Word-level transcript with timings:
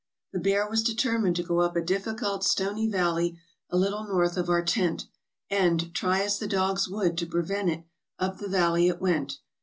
"The 0.33 0.39
bear 0.39 0.67
was 0.67 0.81
determined 0.81 1.35
to 1.35 1.43
go 1.43 1.59
up 1.59 1.75
a 1.75 1.79
difficult 1.83 2.43
stony 2.43 2.87
valley 2.89 3.37
a 3.69 3.77
little 3.77 4.03
north 4.03 4.35
of 4.35 4.49
our 4.49 4.63
tent, 4.65 5.05
and, 5.47 5.93
try 5.93 6.23
as 6.23 6.39
the 6.39 6.47
dogs 6.47 6.89
would 6.89 7.19
to 7.19 7.27
prevent 7.27 7.69
it, 7.69 7.83
up 8.17 8.39
the 8.39 8.47
valley 8.47 8.87
it 8.87 8.99
went. 8.99 9.37